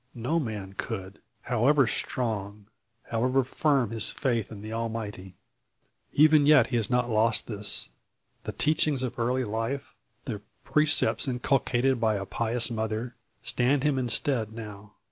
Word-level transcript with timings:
No 0.15 0.39
man 0.39 0.73
could, 0.73 1.21
however 1.43 1.85
strong, 1.85 2.65
however 3.11 3.43
firm 3.43 3.91
his 3.91 4.09
faith 4.09 4.51
in 4.51 4.63
the 4.63 4.73
Almighty. 4.73 5.35
Even 6.11 6.47
yet 6.47 6.71
he 6.71 6.75
has 6.77 6.89
not 6.89 7.07
lost 7.07 7.45
this. 7.45 7.89
The 8.45 8.51
teachings 8.51 9.03
of 9.03 9.19
early 9.19 9.43
life, 9.43 9.93
the 10.25 10.41
precepts 10.63 11.27
inculcated 11.27 12.01
by 12.01 12.15
a 12.15 12.25
pious 12.25 12.71
mother, 12.71 13.15
stand 13.43 13.83
him 13.83 13.99
in 13.99 14.09
stead 14.09 14.51
now. 14.53 14.93